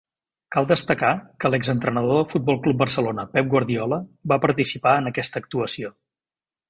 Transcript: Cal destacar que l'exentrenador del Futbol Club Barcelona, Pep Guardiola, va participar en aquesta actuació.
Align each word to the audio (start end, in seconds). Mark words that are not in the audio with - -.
Cal 0.53 0.63
destacar 0.69 1.09
que 1.43 1.51
l'exentrenador 1.55 2.17
del 2.19 2.25
Futbol 2.31 2.59
Club 2.67 2.79
Barcelona, 2.83 3.25
Pep 3.35 3.51
Guardiola, 3.55 4.01
va 4.33 4.41
participar 4.47 4.95
en 5.03 5.11
aquesta 5.13 5.43
actuació. 5.45 5.93